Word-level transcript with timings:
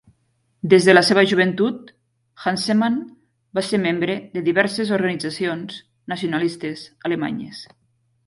Des 0.73 0.85
de 0.85 0.93
la 0.93 1.01
seva 1.09 1.23
joventut, 1.31 1.89
Hansemann 2.45 2.97
va 3.59 3.63
ser 3.67 3.79
membre 3.83 4.15
de 4.37 4.43
diverses 4.47 4.95
organitzacions 4.97 5.75
nacionalistes 6.15 6.85
alemanyes. 7.11 7.61